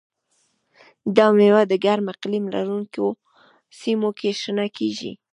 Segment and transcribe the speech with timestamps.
[1.15, 3.05] دا مېوه د ګرم اقلیم لرونکو
[3.79, 5.11] سیمو کې شنه کېږي.